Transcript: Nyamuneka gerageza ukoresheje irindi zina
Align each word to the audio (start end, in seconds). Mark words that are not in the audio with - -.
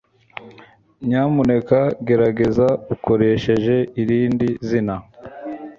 Nyamuneka 1.07 1.79
gerageza 2.07 2.67
ukoresheje 2.93 3.75
irindi 4.01 4.47
zina 4.67 4.95